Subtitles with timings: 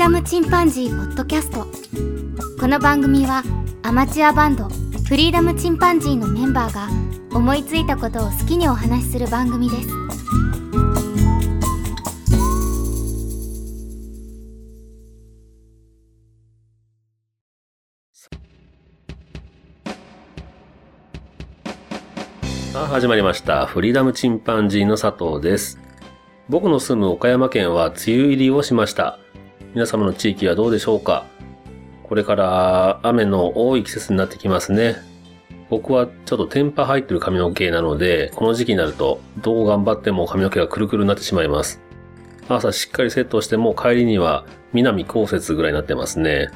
[0.00, 1.66] ダムチンパンジー」ポッドキャスト
[2.58, 3.42] この番組は
[3.82, 6.88] アマチュアバンドフリーダムチンパンジーのメンバーが
[7.36, 9.88] 思いついたことを好きにお話しする番組です
[22.72, 23.66] さあ始まりました。
[23.66, 25.78] フリーダムチンパンジーの佐藤です。
[26.48, 29.18] 僕の住む岡山県は梅雨入りをしました。
[29.72, 31.26] 皆様の地域はどうでしょうか？
[32.02, 34.96] これから雨の多い季節になってきますね。
[35.68, 41.80] 僕はちょっとテンパ入ってる髪の毛なので、この時期になるとどう頑張っても髪の毛がくるくるになってしまいます。
[42.48, 46.50] 朝しっかりセットしても帰りには南降雪ぐらいになってますね。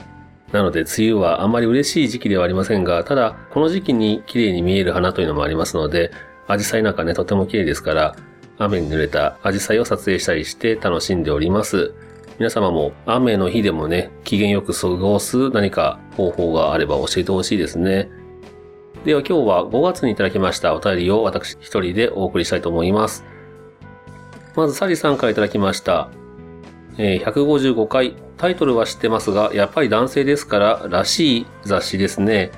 [0.51, 6.13] なので、梅雨はあまり嬉しい時期ではありませんが、ただ、この時期に綺麗に見える花というのもありますので、
[6.47, 8.17] アジサイなんかね、とても綺麗ですから、
[8.59, 11.93] 雨に濡れたアジサイを撮影したりして楽しんでおります。
[12.39, 18.09] 皆様も雨の日でもね、機嫌よく過ごす何か方法があれば教えてほしいですね。
[19.05, 23.25] では今日は5月にいただきましたお便りを私一人でお送りしたいと思います。
[24.57, 26.09] まずサリさんからいただきました。
[26.99, 32.51] え155回、タイトルは知ってますが、やっぱり男性ですから、らしい雑誌ですね。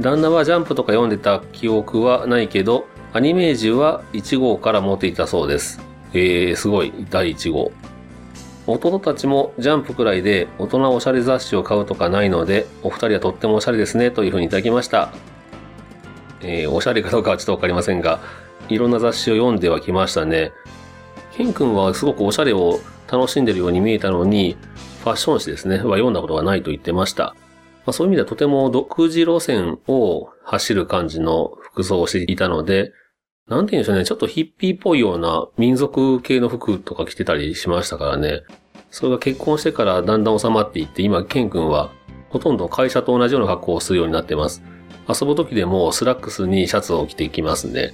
[0.00, 5.80] 旦那はジャンプとか読んでた記憶はないけど、アニメージュは1号から持っていたそうです。
[6.12, 7.72] えー、すごい、第1号。
[8.68, 15.10] 弟たちもジャンプくらいで大人おしゃれ雑誌を買うとかないので、お二人はとってもおしゃれですね、というふうにいただきました。
[16.42, 18.20] えー、おしゃれかどうかはちょっとわかりませんが、
[18.68, 20.52] いろんな雑誌を読んではきましたね。
[21.32, 24.58] ケン君はすごくおしゃれを楽しんでるように見えたのに、
[25.02, 27.34] ファッション誌ですね、は読んだことがないと言ってました。
[27.86, 32.92] まあ、そういう意味ではとても独自路線を走る感じの服装をしていたので、
[33.48, 38.42] なんて言うんでしょうね、ちょっとヒッピーっぽいような民族系の服とか着てたりしましたからね。
[38.90, 41.90] それが結婚してからだんだん収まっていって、今、ケン君は
[42.30, 44.62] ほとんど会社と同じような格好をするようになってます。
[45.08, 47.92] 遊ぶ時でもスラックスにシャツを着ていきますんで、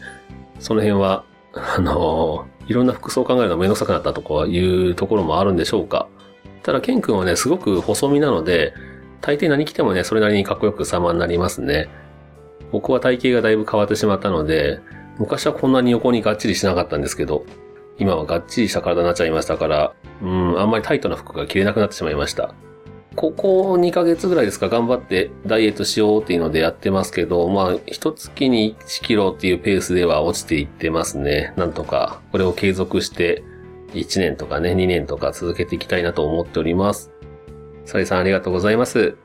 [0.59, 6.09] その辺は、あのいろんな服装を考えるのめんどくさくなったとかいうところもあるんでしょうか。
[6.63, 8.73] ただ、ケン君はね、すごく細身なので、
[9.21, 11.89] 大抵何着てもね、それなりにかっこよく様になりますね。
[12.73, 14.81] 僕は体型がだいぶ変わってしまったので、
[15.19, 17.45] 昔はこんなに横にがっちりしなかったんですけど、
[17.99, 22.55] 今はがっちりした体になっちゃいましたから、うん、あんまりタイトな服が着れなくなってしまいました。
[23.15, 31.53] ここ2ヶ月ぐらいですか頑張ってダイエットしようっていうのでやってますけど、まあ、一月に1キロっていうペースでは落ちていってますね。
[31.57, 33.45] なんとか、これを継続して
[33.93, 37.13] 1年とかね、2年とか続けていきたいなと思っております。
[37.85, 39.17] サリさんありがとうございます。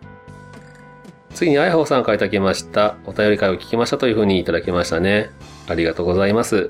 [1.33, 2.97] 次にあやほさんからいただきました。
[3.05, 5.31] お便り会を聞きましたというふうにいただきましたね。
[5.67, 6.69] ありがとうございます。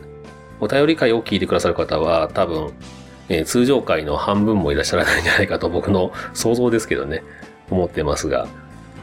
[0.59, 2.74] お便り会を聞いてくださる方は多分、
[3.30, 7.24] えー通常会の半分もいらっしゃらないんじゃないかと僕の 想像ですけどね、
[7.70, 8.47] 思ってますが。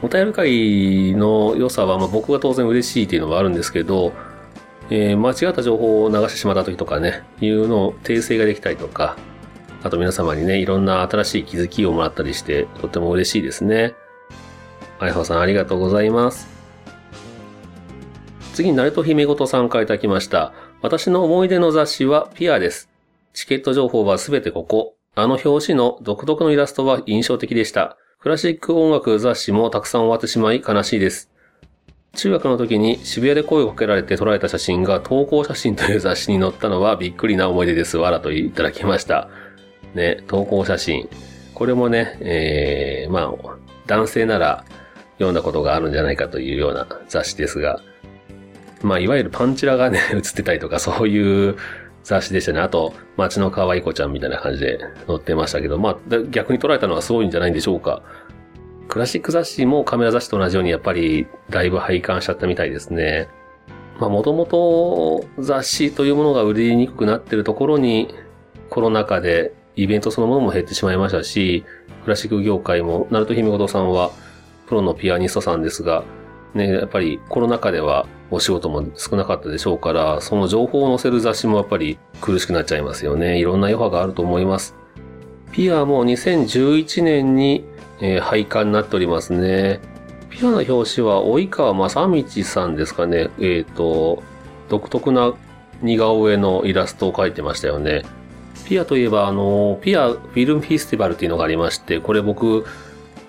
[0.03, 4.13] お便り会の良さは、まあ、僕が当然嬉しいっていうのはあるんですけど、
[4.89, 9.15] えー間違った情報を流してしまった時とかね、いうのを訂正ができたりとか、
[9.83, 13.95] あと皆様にね、いろんな新しい気づきをもらったりして、とっても嬉しいですね。
[14.99, 16.47] あやほさんありがとうございます。
[18.53, 20.51] 次に、ナルト姫ごとさんからいただきました。
[20.81, 22.87] 私の思い出の雑誌はピアです。
[23.33, 24.93] チケット情報はすべてここ。
[25.15, 27.97] あの表紙の独特のイラストは印象的でした。
[28.19, 31.31] クラシック音楽雑誌もたくさん終わってしまい悲しいです。
[32.15, 37.97] 中学の時に渋谷で声をかけられて撮られた写真が投稿写真という雑誌に載ったのはびっくりな思い出です。
[37.97, 39.29] わらといただきました。
[39.95, 41.09] ね、投稿写真。
[41.55, 43.57] これもね、えー、まあ、
[43.87, 44.63] 男性なら
[45.13, 47.81] 読んだことがあるんじゃないかというような雑誌ですが、
[48.83, 51.55] まあ、いわゆるパンチラがね、 映ってたりとか、そういう
[52.03, 52.59] 雑誌でしたね。
[52.59, 55.97] あと、街の可愛い子ちゃんみたいな感じで載ってましたけど、まあ、
[56.29, 58.01] 逆に捉えたのはすごいんじゃないんでしょうか。
[58.87, 63.27] クラシック雑誌もカメラ雑誌と同じようにやっぱりだいぶ拝観しちゃったみたいですね。
[63.99, 68.13] まあもともと雑誌というものが売りにくくなってるところに
[68.69, 71.63] コロナ禍でイベントそのものも減ってしまいましたし、
[72.03, 74.11] クラシック業界も、ナルト姫ごとさんは
[74.65, 76.03] プロのピアニストさんですが、
[76.57, 83.39] ね、やっぱりコロナ禍ではお仕事も少なかったでしょうから、その情報を載せる雑誌もやっぱり苦しくなっちゃいますよね。
[83.39, 84.75] いろんな余波があると思います。
[85.51, 87.63] ピアも2011年に、
[88.01, 89.79] えー廃刊になっておりますね。
[90.29, 93.29] ピアの表紙は及川正道さんですかね。
[93.39, 94.21] えっ、と、
[94.69, 95.33] 独特な
[95.81, 98.03] 似顔絵のイラストを描いてましたよね。
[98.65, 102.65] ピアといえば、あの、ピアフィルムフェスティバルっていうのがありまして、これ僕、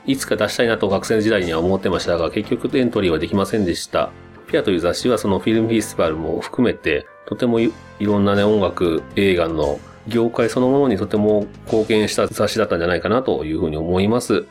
[0.09, 4.11] いつか出したいなと学生時代には思ってましたが、結局エントリーはできませんでした。
[4.51, 7.71] ピアという雑誌はそのフィルムフェスティバルも含めて、とてもい
[8.01, 14.47] いろんなね、音楽、映画の業界そのものにとても貢献した雑誌だったんじゃないかなというふうに思います。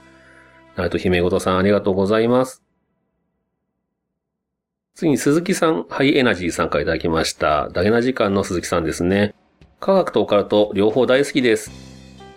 [0.76, 2.62] ナルト姫ごとさんありがとうございます。
[4.94, 7.70] 次に鈴木さん、ハイエナジーさんからいただきました。
[7.70, 9.34] ダゲな時間の鈴木さんですね。
[9.80, 11.72] 科学とオカルト両方大好きです。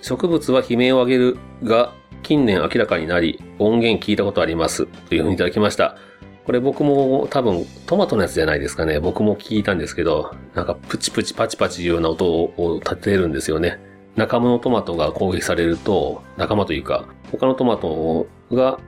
[0.01, 4.87] 植物は悲鳴を上げるが、近年明らかになり、音源聞いたことあります。
[4.87, 5.97] というふうにいただきました。
[6.45, 8.99] これ僕も多分トマトのやつじゃないですかね。
[8.99, 13.79] 僕も聞いたんですけど、なんかプチプチパチパチいうような音を立てるんですよね。
[14.17, 18.81] 仲間のトマトが攻撃されると、仲間というか、他のトマトが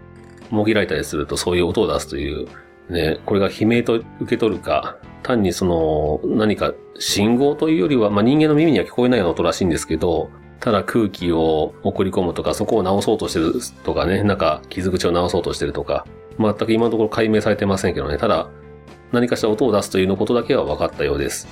[0.50, 2.48] もぎられたりするとそういう音を出すという
[2.90, 10.30] ね、これが悲鳴と受け取るか、単にその何か信号というよりは、まあ、人間の耳には聞こえないような音らしいんですけど、
[10.62, 16.06] ただ空気を送り込むとか、そこを直そうとしてるとかね、なんか傷口を直そうとしてるとか、
[16.38, 18.48] 全く今のところ解明されてませんけどね、ただ
[19.10, 21.48] 何かしら音を出すというのことだけは分かったようです。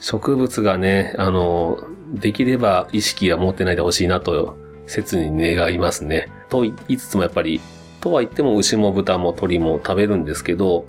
[0.00, 1.78] 植物がね、あの、
[2.12, 6.30] できれば意識は持ってないでほしいなと、切に願いますね。
[6.50, 7.58] と言いつつもやっぱり
[8.02, 10.84] とは言っても牛も豚も鳥も食べるんですけど、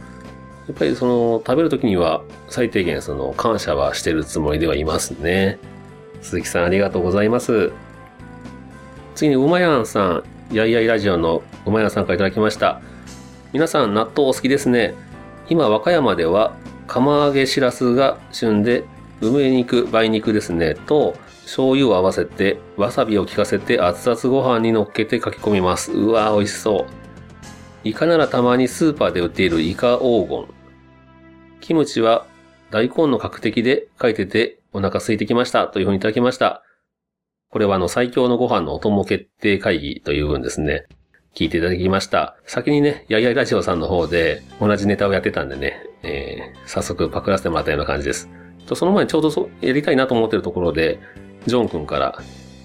[0.67, 5.59] やっぱりその食べるときには最低限その感謝はしてるつもりではいますね。
[6.23, 7.71] 鈴木さんありがとうございます。
[9.13, 12.81] 次にうまやんさん、やいやいラジオのうまやんさんからいただきました。
[13.51, 14.95] 皆さん納豆お好きですね。
[15.49, 16.55] 今和歌山では
[16.87, 18.85] 釜揚げしらすが旬で
[19.21, 25.91] 梅肉、梅肉ですね、と醤油を合わせてわさびを効かせて熱々ご飯に乗っけて書き込みます。
[25.91, 27.87] うわー美味しそう。
[27.87, 30.47] イカならたまにスーパーで売っているイカ黄金。
[31.59, 32.25] キムチは
[32.73, 36.63] 大根の角的で書いててお腹空いてきましたというふうにいただきました。
[37.51, 40.87] これはあの最強のご飯のお供決定会議という分ですね。
[41.35, 42.35] 聞いていただきました。
[42.47, 48.27] 先にね、やいやいラジオさんの方で同じネタをやってたんでね、えー、早速パクらせてもらったような感じです。
[48.73, 50.99] その前にちょうどそやりたいなと思ってるところで、
[51.45, 52.17] ジョン君から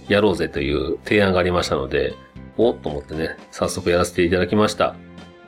[0.09, 2.15] やろうぜという提案がありましたので、
[2.57, 4.97] おっと思ってね、早速やらせていただきました。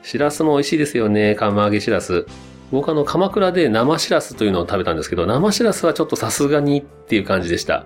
[0.03, 1.33] しらすも美味しいですよね。
[1.33, 2.27] 釜揚げしらす。
[2.71, 7.85] 僕あの、鎌倉で生しらすというのを食べたんですけど、生しらすはちょっとさすがにっていう感じでした。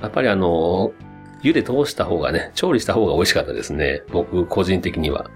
[0.00, 0.92] やっぱりあの、
[1.42, 4.02] 茹で通した方がね、調理した方が美味しかったですね。
[4.10, 5.30] 僕、個人的には。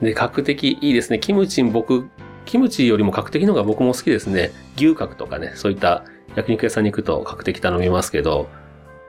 [0.00, 1.18] で、角的いいですね。
[1.18, 2.08] キムチ僕、
[2.44, 4.50] キムチよりも角的の方が僕も好きですね。
[4.76, 8.48] 牛角とかね、そういった焼肉屋さんに行くと角的頼みますけど、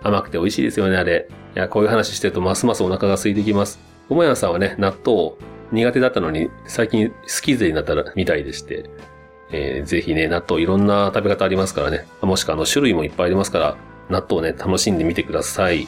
[0.04, 1.28] 甘くて美味しいですよね、あれ。
[1.56, 3.80] いや、こういう話してるとますますお腹が空いてきます。
[4.10, 5.34] ごもやんさんはね、納豆
[5.72, 8.90] 苦手だったのに、最近好き勢になったみたいでして、
[9.52, 12.06] えー、ぜひね、納豆いろんな食べ方ありますからね。
[12.22, 13.78] もしくはあの種類もいっぱいありますから、
[14.10, 15.88] 納豆をね、楽しんでみてください。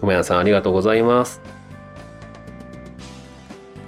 [0.00, 1.40] ごめんなさんありがとうございます。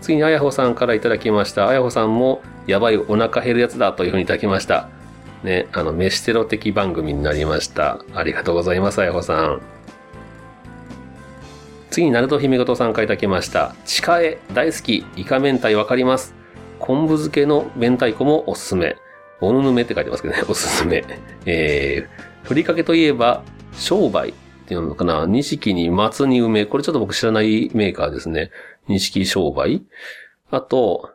[0.01, 1.69] 次にあやほさんからいただきました。
[1.69, 4.89] あやほさんも、やばいお腹減るやつだというふうにいただきました。
[5.43, 7.99] ね、あの、飯テロ的番組になりました。
[8.15, 9.61] ありがとうございます、あやほさん。
[11.93, 13.77] 次に、ナルト姫ごとさんからいただきました。
[13.85, 15.05] 地下絵大好き。
[15.15, 16.35] イカ明太わかります。
[16.79, 18.97] 昆布漬けの明太子もおすすめ。
[19.43, 21.05] おぬぬめって書いてますけどね、 おすすめ。
[21.45, 23.43] えー、ふりかけといえば、
[23.75, 24.33] 商売っ
[24.67, 25.27] ていうのかな。
[25.27, 26.65] 錦に松に梅。
[26.65, 28.51] これちょっと僕知らないメーカーですね。
[28.89, 29.83] 錦商売。
[30.51, 31.11] あと、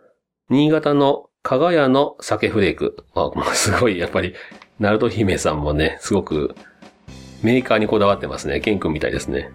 [0.49, 3.03] 新潟の加賀屋の酒フレーク。
[3.15, 4.35] あ、すごい、やっぱり、
[4.79, 6.53] ナルト姫さんもね、すごく
[7.41, 8.59] メーカーにこだわってますね。
[8.59, 9.49] ケン君みたいですね。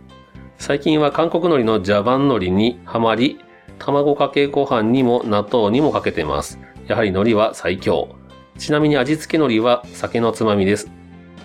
[0.62, 3.40] 最近は韓国海苔のジャバン海苔にはまり、
[3.81, 6.61] 卵かけご飯にも納豆にもかけてます。
[6.87, 8.14] やはり海苔は最強。
[8.59, 10.88] ちなみに味付け海苔は酒のつまみです。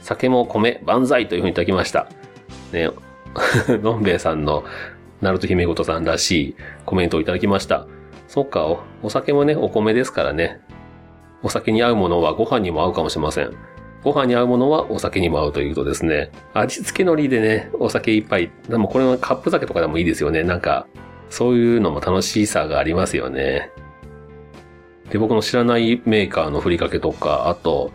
[0.02, 2.10] 酒も米、万歳というふうにいただきました。
[2.72, 2.92] ね、
[3.82, 4.64] のんべえさんの
[5.20, 6.56] ナルト姫ごとさんらしい
[6.86, 7.88] コメントをいただきました。
[8.28, 8.68] そっか、
[9.02, 10.62] お酒もね、お米ですからね。
[11.42, 13.52] お酒に合うものはご飯にも合うかもしれません。
[14.04, 16.32] ご飯に合うものはお酒にも合うということですね。
[16.54, 18.52] 味付け海苔でね、お酒一杯。
[18.70, 20.44] でもこれはカップ酒とかでもいいですよね。
[20.44, 20.88] なんか、
[21.30, 23.72] そういうのも楽しさがありますよね。
[25.10, 27.92] で、僕の知らないメーカーのふりかけとか、あと、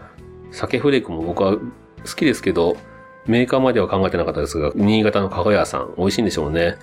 [0.51, 1.61] 酒フレークも僕は好
[2.17, 2.77] きですけど、
[3.27, 6.77] メーカーまでは考えてなかったですが、新潟のかが屋さん、美味しいんでしょうね。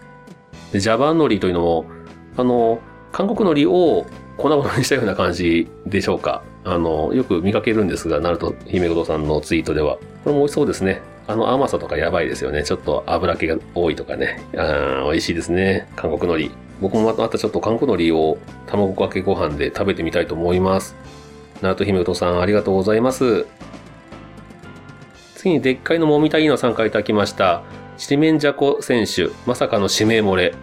[0.71, 1.85] で、ジャバン海苔というのも、
[2.37, 2.79] あの、
[3.11, 4.05] 韓国海苔を
[4.37, 6.43] 粉々にしたような感じでしょうか。
[6.63, 9.97] あの、よく見かけるんですが、ナルト姫ごとさんのツイートでは。
[10.23, 11.01] これも美味しそうですね。
[11.27, 12.63] あの甘さとかやばいですよね。
[12.63, 14.41] ちょっと油気が多いとかね。
[14.57, 15.87] あ美味しいですね。
[15.95, 16.55] 韓国海苔。
[16.81, 20.95] 僕もまたちょっと韓国海苔を卵かけご飯で食べてみたいと思います。
[21.61, 23.45] ナルト姫ごとさんありがとうございます。
[25.35, 27.61] 次にでっかいのもみたいのさんからいただきました。
[27.97, 30.55] ちりめんじゃこ選手、まさかの指名漏れ。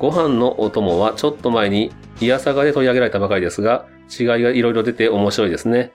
[0.00, 3.86] ご飯のお供はちょっと前にイヤサガで取り上げられたばかりですが、
[4.18, 5.92] 違いがいろいろ出て面白いですね。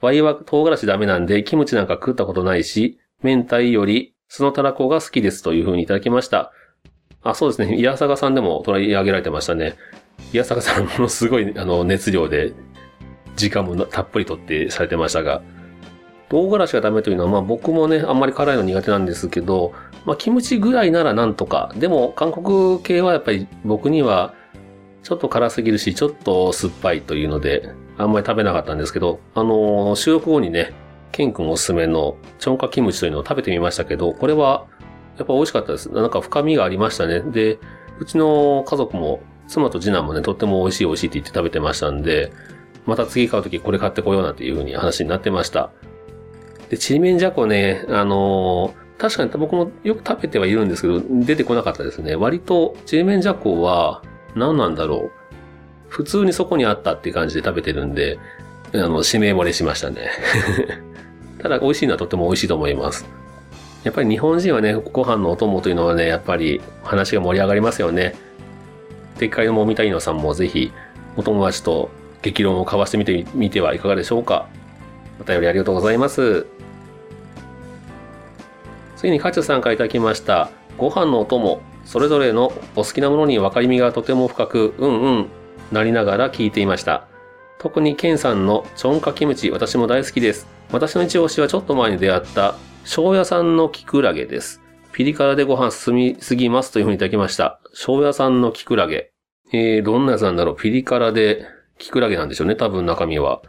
[0.00, 6.50] ワイは唐辛子ダメなんで、キムチなんか食ったことないし、明太よりそのたらこが好きですというふうにいただきました。
[7.22, 7.76] あ、そうですね。
[7.76, 9.76] いやさがさんでも取り上げられてましたね。
[10.32, 12.54] いやさがさんものすごい、あの、熱量で、
[13.36, 15.42] 時間もたっぷりとってされてましたが、
[16.32, 19.74] 唐辛子がダメというのは、まあ僕もね、あんまり辛いの苦手なんですけど、
[20.06, 21.70] まあキムチぐらいならなんとか。
[21.76, 24.32] でも、韓国系はやっぱり僕には、
[25.02, 30.72] ちょっと辛すぎるし、ちょっと酸っぱいというので、あんまり食べなかったんですけど、あのー収録後にね、
[31.10, 34.64] ケン君おすすめのチョンカキムチというのを食べてみましたけど、これは
[35.18, 35.90] やっぱ美味しかったです。
[35.90, 37.20] なんか深みがありましたね。
[37.20, 37.58] で、
[37.98, 42.32] うちの家族も、妻と次男もね、とっても美味しい美味しいって言って食べてましたんで、
[42.86, 45.70] また次買うときこれ買ってこようなんていう風に話になってました。
[46.72, 52.14] で、ちりめんじゃこね、あのー確かに僕もよく食べてはいるんですけど、出てこなかったですね。
[52.14, 54.00] 割と、ちりめんじゃこは、
[54.36, 55.12] 何なんだろう。
[55.88, 58.20] 普通にそこにあったっていう感じで食べてるんで、
[58.72, 60.08] あの、指名漏れしましたね。
[61.42, 63.04] ただ、美味しいのはとても美味しいと思います。
[63.82, 68.14] やっぱり日本人はね、ご飯のお供というのはね、やっぱり話が盛り上がりますよね。
[69.18, 70.70] でっかいのもみたいのさんもぜひ、
[71.16, 71.90] お友達と
[72.22, 74.46] 激論を交わしてみてみてはいかがでしょうか。
[75.20, 76.46] お便りありがとうございます。
[79.02, 80.48] 次にカチュさんからいただきました。
[80.78, 85.28] ご飯のお供、それぞれのお好きなものに分かりみがとても深く、うんうん、
[85.72, 87.08] なりながら聞いていました。
[87.58, 90.46] 特にケンさんのチョンカキムチ、私も大好きです。
[90.70, 92.54] 私の一押しはちょっと前に出会った、
[92.84, 94.62] 庄屋さんのキクラゲです。
[94.92, 97.60] ピリ辛でご飯進みすぎますというふうにいただきました。
[97.74, 99.10] 庄屋さんのキクラゲ。
[99.52, 101.44] えー、どんなやつなんだろうピリ辛で
[101.76, 103.42] キクラゲなんでしょうね、多分中身は。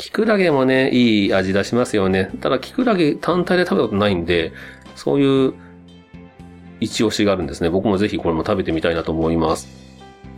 [0.00, 2.30] キクラゲもね、いい味出しますよね。
[2.40, 4.54] ただキクラゲ単体で食べたことないんで、
[4.96, 5.54] そういう
[6.80, 7.68] 一押しがあるんですね。
[7.68, 9.68] 僕もぜひこれも食べてみたいなと思います。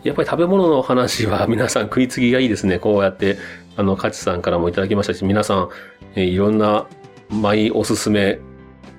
[0.02, 2.81] やっぱり食べ物の話は 皆さん食いつぎがいいですね。
[2.81, 3.38] こうやって、
[3.76, 5.69] あの、カチさんからもいただきましたし、皆さん、
[6.16, 6.88] えいろんな
[7.31, 8.40] マイおすすめ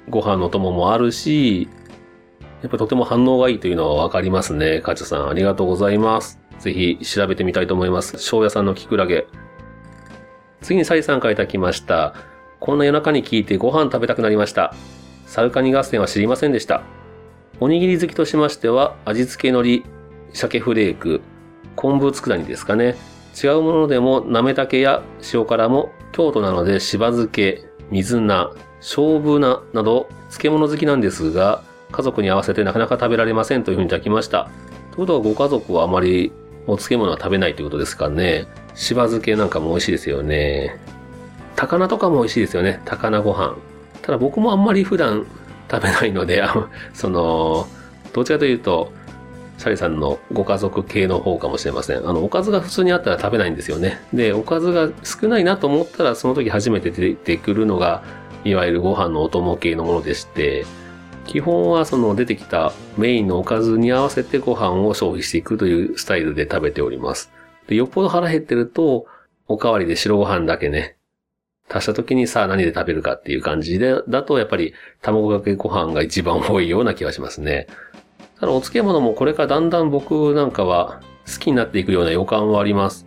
[0.10, 1.67] ご飯の友もあるし、
[2.62, 4.79] やっぱとても反応がいいというのはわかりますね。
[4.79, 6.39] カチさん、ありがとうございます。
[6.60, 8.17] ぜひ調べてみたいと思います。
[8.17, 9.27] 庄屋さんのキクラゲ。
[10.63, 12.15] 次にサリさんからいただきました。
[12.60, 14.74] こんな夜中に聞いてご飯食べたくなりました。
[15.25, 16.82] サルカニ合戦は知りませんでした。
[17.60, 19.89] おにぎり好きとしましては、味付け海苔、
[20.34, 21.22] 鮭フレーク、
[21.75, 22.96] 昆布佃煮ですかね。
[23.41, 25.03] 違うものでも、なめたけや
[25.34, 34.50] 塩辛も京都なので、しば漬け、水菜、勝負菜など、漬物好きなんですが、家族に合わせてなかなか食べられませんというふうにいただきました。
[34.91, 36.32] ということは、ご家族はあまり
[36.67, 38.48] お漬物は食べないということですかね。
[38.75, 40.77] しば漬けなんかも美味しいですよね。
[41.56, 42.82] 高菜とかも美味しいですよね。
[42.86, 43.56] 高菜ご飯。
[44.01, 45.25] ただ僕もあんまり普段
[45.70, 47.68] 食べないので、あその、
[48.13, 48.92] どちらというと、
[49.58, 51.98] シャリさんのご家族系の方かもしれません。
[51.98, 54.01] あの、おかずが普通にあったら食べないんですよね。
[54.13, 58.03] で、おかずが少ないなと思ったら、その時初めて出てくるのが、
[58.44, 60.65] いわゆるご飯のお供系のものでして、
[61.25, 67.32] 基本はその出てきたメインのおかずに合わせてご飯を消費していくというスタイルで食べております。
[67.67, 69.05] で、よっぽど腹減ってると、
[69.48, 70.96] おかわりで白ご飯だけね、
[71.70, 77.67] 足した時にさあ何で食べるかっていう感じで、だとやっぱり卵かけご飯が一番多いような気がしますね。
[78.39, 83.05] ただお漬物もこれからだんだん僕なんかは好きになっていくような予感はあります。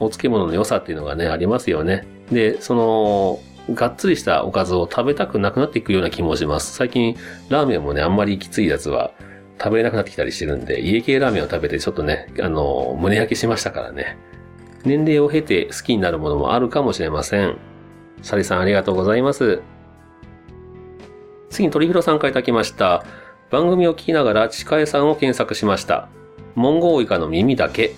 [0.00, 2.06] お漬物の良さっていうのがね、ありますよね。
[2.30, 3.40] で、その、
[3.74, 6.74] がっつりしたおかずを食べたくなくなっていくような気もします。
[6.74, 7.16] 最近、
[7.48, 9.12] ラーメンもね、あんまりきついやつは
[9.58, 14.16] 食べれなくなってきたりしてるんで、家系ラーメンを食べてちょっとね、あの、胸焼けしましたからね。
[14.84, 17.58] 年齢を経て好きになるものもあるかもしれません。
[18.22, 19.62] サリさんありがとうございます。
[21.50, 23.04] 次に鳥広さんからいたきました。
[23.50, 26.08] 番組を聞きながら地下絵さんを検索しました。
[26.54, 27.94] モンゴウイカの耳だけ。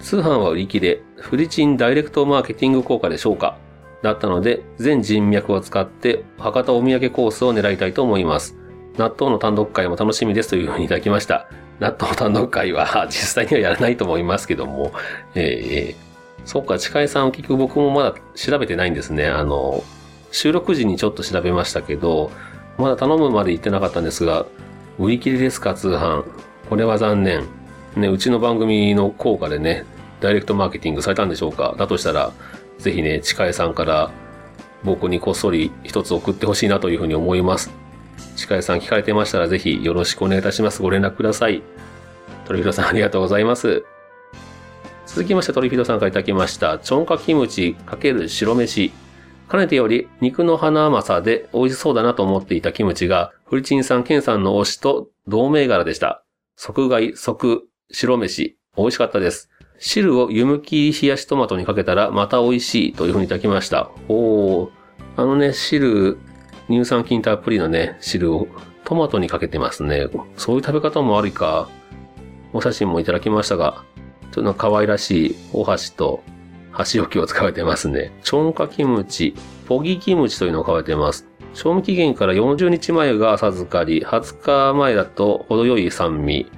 [0.00, 3.56] 通販は売り切れ、フリチンダイレクトマーケティング効果でしょうか
[4.02, 8.56] だったので、全人脈を使って博多お土産コースを狙いたいと思います。
[8.98, 11.48] 納豆の単独会も楽しみですというふうにいただきました。
[11.80, 14.92] 納豆単独会は 実際にはやらないと思いますけども、
[15.34, 16.06] えー
[16.46, 19.26] そうか、近井さんを結局僕もまだ調べてないんですね。
[19.26, 19.82] あの、
[20.30, 22.30] 収録時にちょっと調べましたけど、
[22.78, 24.46] まだ頼むまで行ってなかったんですが、
[24.96, 26.24] 売り切れですか、通販。
[26.70, 27.44] これは残念。
[27.96, 29.84] ね、うちの番組の効果でね、
[30.20, 31.74] ダイレクトマーケティングされたんでしょうか。
[31.76, 32.32] だとしたら、
[32.78, 34.10] ぜひね、近井さんから
[34.84, 37.72] 僕にこっそり一つ送ってほしいなというふうに思います。
[38.36, 40.82] 近井さん聞かれてましたらぜひよろしくお願いいたします。
[40.82, 41.62] ご連絡ください。
[42.46, 43.84] 鳥広さんありがとうございます。
[45.06, 46.78] 続きまして鳥広さんからいただきました。
[46.78, 48.92] チョンカキムチ×白飯。
[49.48, 56.24] かねてより肉の花甘さで美味しそうだなと思っていたキムチが、フリチンさん、ケンさんの推しと同銘柄でした。
[56.56, 58.56] 即買い、即白飯。
[58.76, 59.48] 美味しかったです。
[59.78, 63.90] 汁を湯むき冷やしトマトにかけたらまた美味しいというふうにいただきました。
[64.08, 64.70] おー。
[65.16, 66.18] あのね、汁、
[66.68, 68.48] 乳酸菌たっぷりのね、汁を
[68.84, 70.08] トマトにかけてますね。
[70.36, 71.68] そういう食べ方もあるか。
[72.52, 73.84] お写真もいただきましたが、
[74.32, 76.22] ちょっと可愛らしいお箸と
[76.72, 78.12] 箸置きを使われてますね。
[78.22, 79.34] 超過キムチ、
[79.66, 81.26] ポギキムチというのを買われてます。
[81.54, 86.50] 賞味期限から40日前が授かり、20日前だと程よい酸味、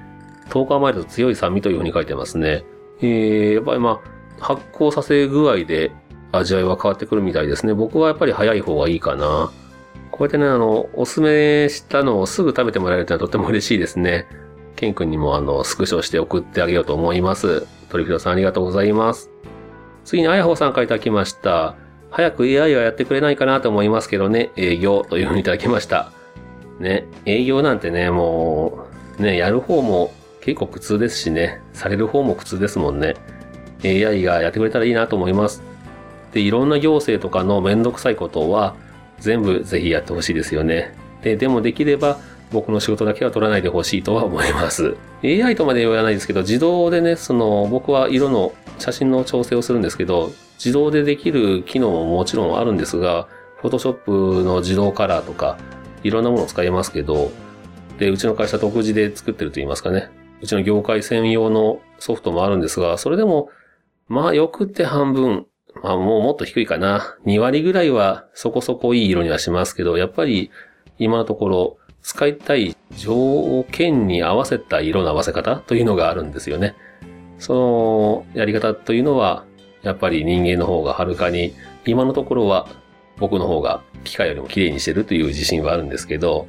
[0.50, 2.64] 10日前だと強い酸味というふうに書いてますね。
[3.00, 4.00] えー、やっぱりま
[4.40, 5.92] あ、発酵させ具合で
[6.32, 7.74] 味わいは変わってくるみたいですね。
[7.74, 9.50] 僕はやっぱり早い方がいいかな。
[10.18, 14.26] こうやってね、あの、おすすめしたのをすぐ食べてもらえるというのはとっても嬉しいですね。
[14.74, 17.68] ケン君にもあの、スクショして送ってあげようと思います。
[17.88, 19.30] トリフィドさんありがとうございます。
[20.04, 21.76] 次にあやほさんからいただきました。
[22.10, 26.10] 早く AI がやってくれないかなと思いますけどね、営業というふうにいただきました。
[26.80, 28.86] ね、営業なんてね、も
[29.20, 33.14] う、ね、やる方も結構苦痛ですしね、される方も苦痛ですもんね。
[33.84, 35.62] AI がやってくれたらいいなと思います。
[36.32, 38.74] で、いろんな行政とかのめんどくさいことは、
[39.20, 40.94] 全部ぜひやってほしいですよね。
[41.22, 42.18] で、でもできれば、
[42.50, 44.96] 僕の仕事だけは取らないでほしいとは思います。
[45.22, 53.28] AI とまで言わないですけど、自動でね、その、僕は色の写真の調整をするんですけど、自動でできる機能ももちろんあるんですが、
[53.62, 55.58] Photoshop の自動カラーとか、
[56.02, 57.30] いろんなものを使いますけど、
[57.98, 60.10] で、うちの会社独自で作ってると言いますかね。
[60.40, 63.50] うちの業界専用のソフトもあるんですが、それでも、
[64.06, 65.46] まあよくって半分、
[65.82, 67.16] まあもうもっと低いかな。
[67.26, 70.50] 2割ぐらいはそこそこいい色にはしますけど、やっぱり
[70.98, 76.74] 今のところ使いたい条件に合わせた色の合わせ方というのがあるんですよね。
[77.38, 79.44] そのやり方というのは
[79.82, 81.52] やっぱり人間の方がはるかに、
[81.86, 82.68] 今のところは
[83.18, 86.48] 僕の方が機械よりも綺麗にしてるという自信はあるんですけど、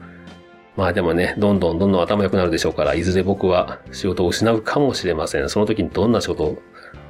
[0.75, 5.50] まあでもね、どんどんどんどん頭良くなるでしょうから、いずれ僕は仕事を失うかもしれません。
[5.50, 6.57] その時にどんな仕事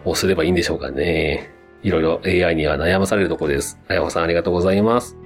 [0.05, 1.51] をすればいいんでしょうかね。
[1.83, 3.79] いろいろ AI には悩まされるところです。
[3.87, 5.17] あやほさんありがとうございます。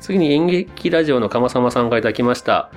[0.00, 2.72] 次に演劇ラジオのかまさまさんがいただきました。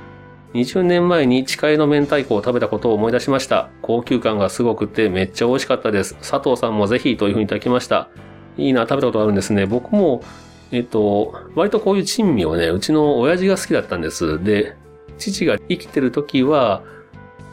[0.54, 3.70] 20年前に地下の明太子を食べたことを思い出しました。
[3.82, 6.16] 高級感がすごくてめっちゃ美味しかったです。
[6.16, 8.10] 佐藤さんもぜひというふうにいただきました。
[8.58, 9.66] いいな、食べたことあるんですね。
[9.66, 10.24] 僕も、
[10.72, 14.42] えっと、割とこういう珍味をね、うちの親父が好きだったんです。
[14.44, 14.76] で、
[15.18, 16.84] 父が生きてる時は、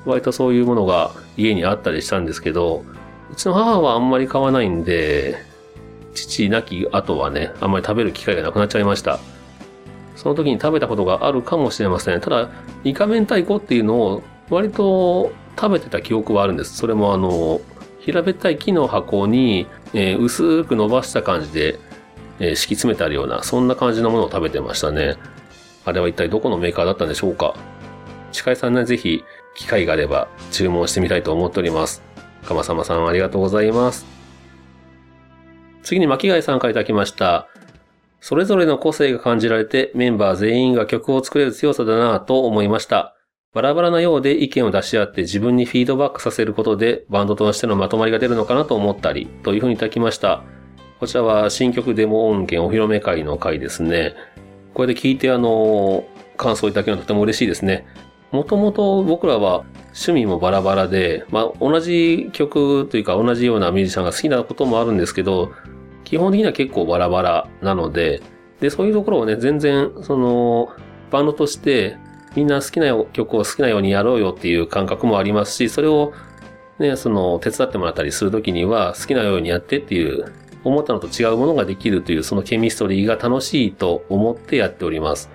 [0.05, 2.85] 割とそういうものが家にあったりしたんですけど、
[3.33, 5.39] うちの母はあんまり買わないんで、
[6.15, 9.19] 父亡き後はね、あんまり食べる機会がなくなっちゃいました。
[10.17, 12.21] その時に食べたことがあるかもしれません。
[12.21, 12.51] ただ、
[12.85, 16.77] イカ明太子っていうのを割と食べてた記憶はあるんです。
[16.77, 17.61] それもあの、
[18.01, 21.79] 平べったい木の箱に、えー、薄く伸ばした感じで、
[22.39, 25.17] えー、敷き詰めてあるような、そんな感じのものを食べてましたね。
[25.87, 27.55] あれは一体どこのメーカーだったんでしょうか
[28.31, 32.12] 近井さんね、ぜひ、機会があれば注文してみたいと思っております。
[32.47, 34.07] かまさまさんありがとうございます。
[35.83, 37.49] 次に巻貝さんからいただきました。
[38.21, 43.17] それぞれの個性が感じられてメンバー全員が曲を作れる強さだなぁと思いました。
[43.53, 50.43] バラバラなようで意見を出し合って自分にフィードバックさせることでバンドとしてのまとまりが出るのかなと思ったり、というふうにいただきました。
[51.01, 54.15] こちらは新曲デモ音源お披露目会の回ですね。
[54.73, 56.05] これで聞いてあの、
[56.37, 57.87] 感想いただけるのとても嬉しいですね。
[58.33, 65.53] もともと僕らは趣味もバラバラで、まあ同じ曲というか同じようなミュージシャンが好きなこともあるんですけど、
[66.05, 68.23] 基本的には結構バラバラなので、
[68.61, 70.69] で、そういうところをね、全然、その、
[71.11, 71.97] バンドとして、
[72.37, 76.13] みんな好きな曲を好きなようにやろうよっていう感覚もありますし、それを、
[76.79, 80.33] ね、その、手伝ってもらったりするときには、好きなようにやってっていう、
[80.65, 85.29] 思ったのと違うものができるという、そのケミストリーが楽しいと思ってやっております。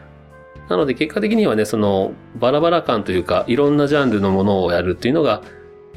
[0.70, 5.42] なので結果的にはね、その、バラバラ感というか、いろんなジャンルのものをやるっていうのが、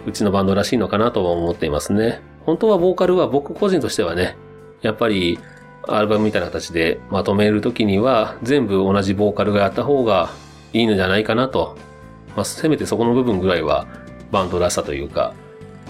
[0.07, 2.21] うちのバンドらしいのかなとは思っていますね。
[2.47, 4.37] 本当はボーカルは僕個人としてはね、
[4.83, 5.39] やっぱり
[5.87, 10.31] アルバムみたいな形でまとめるときには全部同じボーカルがやった方が
[10.73, 11.77] いいのじゃないかなと。
[12.37, 13.87] まあ、せめてそこの部分ぐらいは
[14.31, 15.35] バンドらしさというか、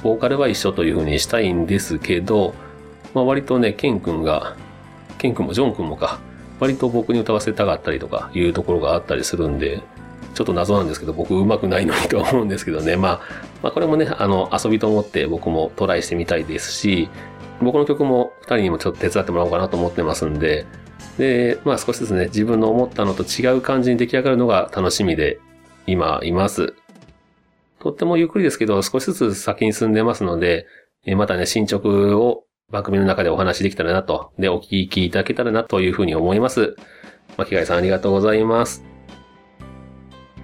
[0.02, 2.54] ボーカルは一緒という風にしたいんですけど、
[3.14, 4.56] まあ、割とね、ケン君が、
[5.18, 6.20] ケン君もジョン君もか、
[6.60, 9.82] 割と僕に歌わせたかったりとかいうところがあったりするんで、
[10.34, 12.96] ちょっと謎なんですけど、僕上手くないのに と思うんですけどね。
[12.96, 13.20] まあ、
[13.62, 17.08] まあこれもね、あの、遊びと思って僕もトライしてみたいですし、
[17.60, 20.66] 僕の曲も二人にもちょっと手伝ってもらおうかなと思ってますんで、
[21.18, 25.40] で、まあ少しずつね、自分の思ったのと違う感じに出来上がるのが楽しみで
[25.86, 26.74] 今います。
[27.80, 30.66] とってもゆっくりですけど、少しずつ先に進んでますので、
[31.16, 36.76] またね、進捗を番組の中でお話できたらなと、で、お聞きいただけたらなというふうに思います。
[37.36, 38.84] 巻貝さんありがとうございます。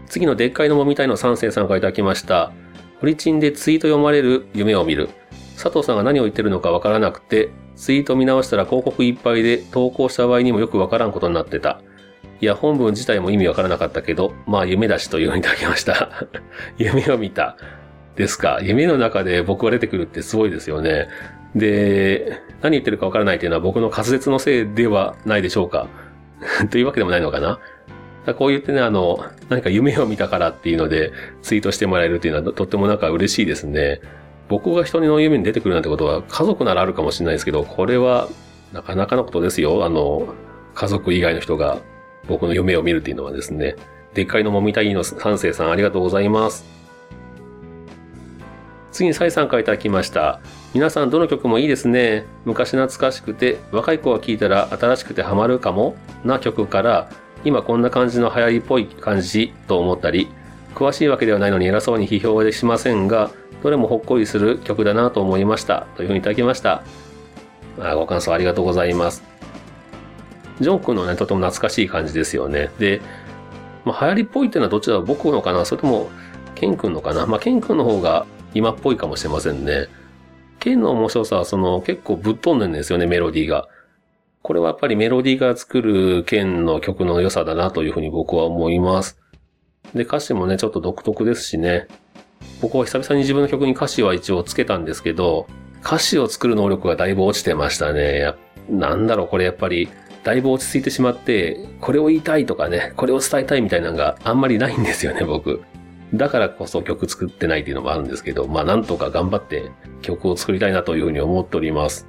[0.09, 2.53] 次のでっかいのもみたいの三世さんからいただきました。
[3.01, 5.09] フリチンでツイート読まれる夢を見る。
[5.55, 11.81] 佐藤さんが何を言ってるのかわからなくて、ツイート見直したら広告いっぱいで投稿した場合にもよくわからんことになってた。
[12.41, 16.27] いや、本文自体も意味わからなかったけど、まあ夢だしというふうにいただきました。
[16.77, 17.57] 夢を見た。
[18.17, 18.61] ですか。
[18.63, 21.09] 夢の中で僕が出てくるってすごいですよね。
[21.57, 25.89] で、何言ってるかわからないっていうのは僕の滑舌のせいではないでしょうか。
[26.71, 27.59] というわけでもないのかな。
[28.35, 34.01] こう言ってね、あの、何か夢を見たからっていうのでツイートしてもらえるっていうのはとってもなんか嬉しいですね。
[34.49, 38.29] 僕が人の夢に出てくるなんてことは家族ならあるかもしれないですけど、これは
[38.73, 39.85] なかなかのことですよ。
[39.85, 40.35] あの、
[40.75, 41.79] 家族以外の人が
[42.29, 43.77] 僕の夢を見るっていうのはですね。
[44.15, 46.65] でっかいのもみたいの三世さんありがとうございます。
[48.91, 50.41] 次に再参加いただきました。
[50.77, 52.27] 皆さんどの曲もいいですね。
[52.45, 57.09] 昔懐かしくて、若い子が聴いたら新しくてハマるかもな曲から、
[57.47, 60.29] 今こんな感じの流行りっぽい感じと思ったり、
[60.75, 63.31] 詳しいわけではないのに偉そうに批評はしませんが、
[63.63, 65.87] どれもほっこりする曲だなと思いました。
[65.97, 66.83] というふうにいただきました。
[67.81, 69.25] あご感想ありがとうございます。
[70.61, 72.69] ジョン君のね、とても懐かしい感じですよね。
[72.79, 73.01] で、
[73.87, 76.11] まあ、流行りっぽいっていうのはどちら僕のかなそれとも、
[76.55, 79.89] ケン君のかなまあ、ケン君の方が今っぽいかもしれませんね。
[80.59, 83.69] ケンの面白さはその結構ぶっ飛んでるんですよね、メロディーが。
[84.43, 89.19] これはやっぱりメロディーが作るケンの曲の良さだなというふうに僕は思います。
[89.95, 91.89] で、歌詞もね、ちょっと独特ですしね。
[92.61, 95.47] 僕は久々に自分の曲に歌詞は一応つけたんですけど、
[95.85, 98.35] 歌詞を作る能力がだいぶ落ちてましたね。
[98.69, 99.89] なんだろう、これやっぱり、
[100.25, 105.63] だいぶ落ち着いてしまって、これを言いたいとかね、これを伝えたいみたいなのがあんまりないんですよね、僕。
[106.17, 109.71] だからこそ曲作ってないっていうのもあるんですけど、まあなんとか頑張って
[110.03, 112.07] 曲を作りたいなというふうに思っております。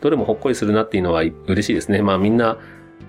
[0.00, 2.02] どれもほっこりするなっていうのは嬉しいですね。
[2.02, 2.58] まあみんな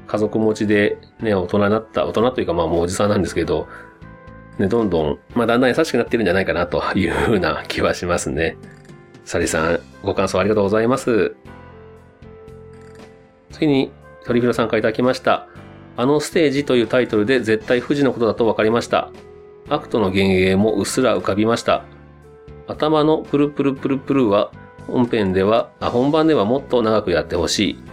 [0.08, 3.68] 家族持ちでね、大人になった、大人というかまあもうおじさんなんですけど、
[4.60, 8.58] ね、どんどん、まあだんだん優しくなってるんじゃないかなというふうな気はしますね。
[9.26, 11.36] サリさん、ご感想ありがとうございます。
[13.52, 13.92] 次に、
[14.26, 15.48] 鳥広さんからいただきました。
[15.96, 19.12] あのステージというタイトルで絶対富士のことだと分かりました。
[19.74, 21.84] アクトの幻影もうっすら浮かびました。
[22.68, 24.52] 頭のプルプルプルプルは
[24.86, 27.84] 本編では、あ本番ではもっと長くやってほしい。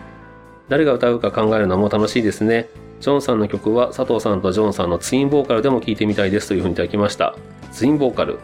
[0.68, 2.68] 誰が歌うか考えるのも楽しいですね。
[3.00, 7.34] ジョンさんの曲は佐藤さんとジョンさんのツインボーカルでも聴いてみたいですというふうにいただきました。
[7.72, 8.38] ツインボーカル。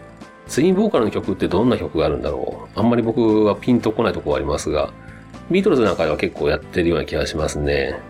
[0.49, 4.95] ツインボーカルの曲ってどんな曲があるんだろうあんまり僕はピンとこないところありますが、
[5.51, 8.01] ビートルズなんかでは結構やってるような気がしますね。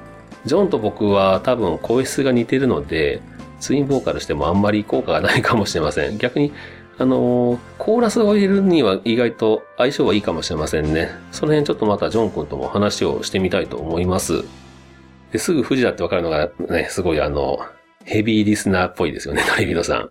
[0.44, 3.20] ジョンと僕は多分声質が似てるので、
[3.60, 6.18] ツインボーカルしてもあんまり効果がないかもしれません。
[6.18, 6.52] 逆に、
[6.98, 11.10] あのー、コーラスを入れるには意外と相性はいいかもしれませんね。
[11.32, 14.44] その辺ちょっとまたジョン君とも話をしてみたいと思います。
[15.32, 17.58] ですぐ富士だってわかるのがね、すごいあの、
[18.04, 20.10] ヘビーリスナーっぽいですよね、 ノリビノさん。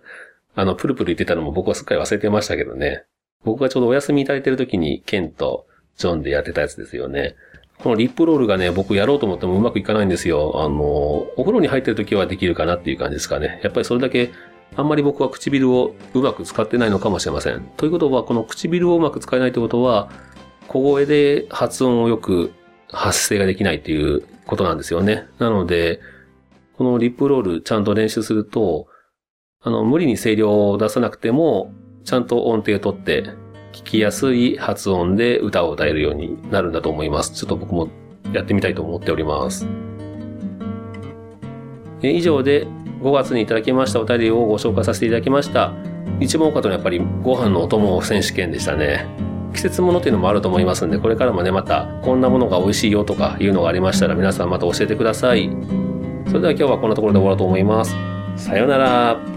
[0.54, 3.04] あの、プルプル言ってたのも僕はすっかり忘れてましたけどね。
[3.44, 7.36] 僕がちょうどお休みいただいてる時に、ケンとジョンでやってたやつですよね。
[7.82, 10.52] このリップロールがね、僕やろうと思ってもうまくいかないんですよ。
[10.56, 13.60] あの、お風呂に入ってる時はできるかなっていう感じですかね。
[13.62, 14.32] やっぱりそれだけ、
[14.74, 17.60] あんまり僕は唇をうまく使ってないのかもしれません。
[17.76, 20.10] ということは、この唇をうまく使えないってことは、
[20.68, 22.52] 小声で発音をよく
[22.90, 25.26] 発声ができないっていうことなんですよね。
[25.38, 26.00] なので、
[26.76, 28.86] このリップロールちゃんと練習すると、
[29.62, 31.72] あの、無理に声量を出さなくても、
[32.04, 33.24] ちゃんと音程をとって、
[33.76, 37.32] 聞きやすい発音で歌を歌えるようになるんだと思います。
[37.32, 37.88] ちょっと僕も
[38.32, 39.66] やってみたいと思っております。
[42.02, 42.66] え以上で
[43.02, 45.74] 5月にいただきましたお便りをご紹介させていただきました。
[46.20, 49.06] 一番多かったのはやっぱりご飯のお供選手権でしたね。
[49.52, 55.50] 季節ものっていうのもあると思いますんで、これからもね、またこんなものが美味しいよとかいうのがありましたら皆さんまた教えてください。
[56.28, 57.94] それでは今日はこんなところで終わろうと思います。
[58.36, 59.35] さようなら。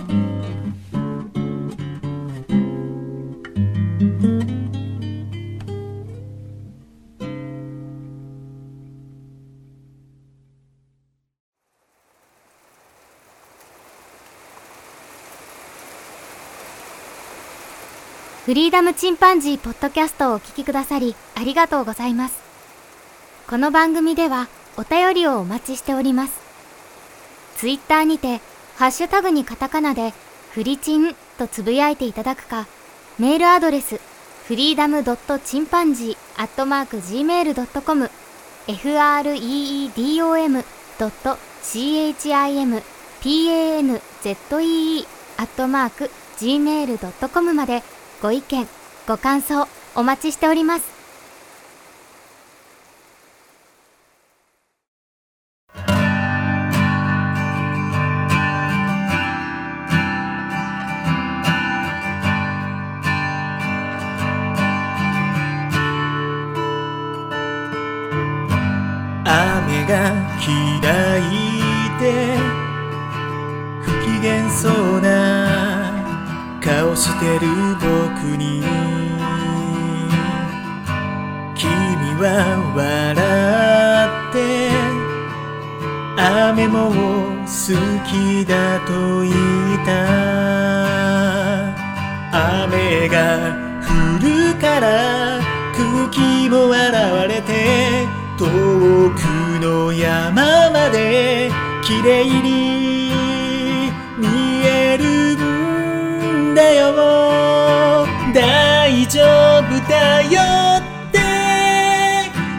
[18.49, 22.41] フリーダムチンパンジーポッドキャストをお聞きくださりありがとうございます。
[23.47, 26.33] この番組ではお便りをお待ちしております。
[27.57, 28.41] ツイッターにて、
[28.75, 30.15] ハッシュタグにカタカナで、
[30.49, 32.65] フリチンとつぶやいていただくか、
[33.19, 34.01] メールアドレス、
[34.47, 38.09] フリーダムドットチンパンジーアットマーク gmail.com、
[38.67, 40.65] f r e e d o m
[41.61, 42.81] c h i m
[43.21, 45.07] p a n z e e
[45.37, 46.09] アットマーク
[46.39, 47.83] Gmail.com まで
[48.21, 48.67] ご意見、
[49.07, 50.99] ご感想、お待ちしております。
[69.23, 71.29] 雨が開い
[71.99, 72.37] て
[73.81, 75.39] 不機嫌そうな
[76.61, 77.88] 顔してる僕
[78.25, 78.61] に
[81.55, 81.67] 君
[82.21, 82.25] は
[82.75, 83.15] 笑
[84.29, 84.69] って
[86.21, 86.91] 雨も
[87.41, 87.55] 好
[88.05, 89.89] きだと言った
[92.31, 93.17] 雨が
[93.81, 93.87] 降
[94.19, 95.39] るから
[95.73, 96.83] 空気も現
[97.27, 98.45] れて遠
[99.11, 99.19] く
[99.61, 101.51] の山まで
[101.83, 102.98] 綺麗に
[108.33, 109.21] 大丈
[109.63, 110.41] 夫だよ
[110.77, 111.19] って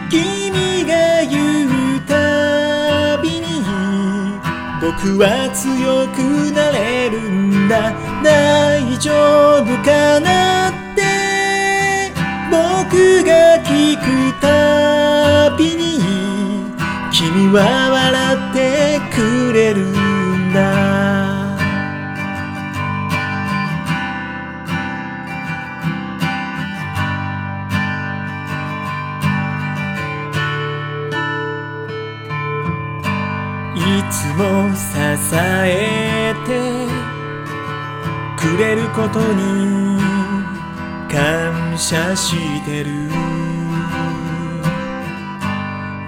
[0.09, 0.91] 君が
[1.29, 3.63] 言うたびに
[4.81, 7.93] 僕は強くなれるんだ。
[8.23, 9.11] 大丈
[9.61, 11.01] 夫かなって
[12.49, 13.31] 僕が
[13.63, 14.03] 聞く
[14.41, 16.01] たびに
[17.11, 20.90] 君は笑ってくれるんだ。
[34.41, 34.81] いつも支
[35.35, 36.49] えて
[38.35, 40.01] くれることに
[41.07, 43.09] 感謝してる。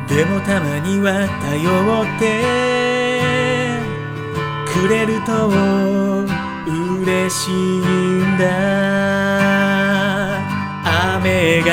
[0.07, 1.61] でもたまには頼
[2.01, 2.41] って
[4.67, 5.49] くれると
[7.03, 8.43] 嬉しいんだ。
[11.17, 11.69] 雨が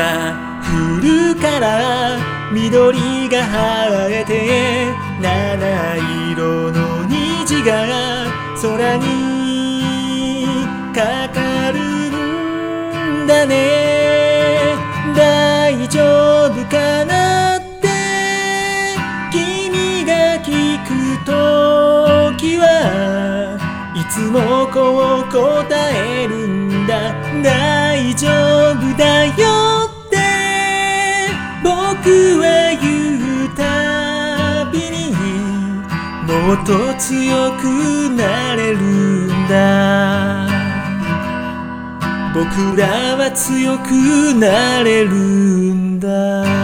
[0.62, 0.68] 降
[1.01, 2.18] るから
[2.53, 8.26] 緑が生えて七色の虹が
[8.61, 9.05] 空に
[10.94, 11.79] かかる
[13.24, 14.74] んだね。
[15.16, 16.00] 大丈
[16.46, 17.88] 夫かなって。
[19.33, 20.88] 君が聞く
[21.24, 21.31] と
[22.37, 22.66] きは
[23.94, 27.12] いつもこう答えるんだ。
[27.42, 28.29] 大丈
[28.76, 29.50] 夫だよ。
[36.51, 40.49] もっと強くなれるんだ。
[42.35, 46.60] 僕らは強くなれるんだ。